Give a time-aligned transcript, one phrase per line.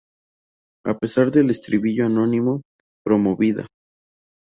[0.87, 2.63] A pesar del estribillo anónimo,
[3.05, 3.67] promovida.